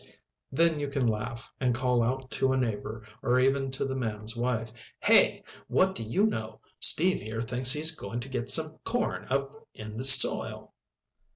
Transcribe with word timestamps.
Then 0.51 0.79
you 0.79 0.87
can 0.87 1.05
laugh, 1.05 1.47
and 1.59 1.75
call 1.75 2.01
out 2.01 2.31
to 2.31 2.53
a 2.53 2.57
neighbor, 2.57 3.07
or 3.21 3.39
even 3.39 3.69
to 3.73 3.85
the 3.85 3.93
man's 3.95 4.35
wife: 4.35 4.71
"Hey, 4.99 5.43
what 5.67 5.93
do 5.93 6.01
you 6.03 6.25
know? 6.25 6.59
Steve 6.79 7.21
here 7.21 7.39
thinks 7.43 7.71
he's 7.71 7.91
going 7.95 8.19
to 8.21 8.27
get 8.27 8.49
some 8.49 8.79
corn 8.83 9.27
up 9.29 9.67
in 9.75 9.97
this 9.97 10.19
soil!" 10.19 10.73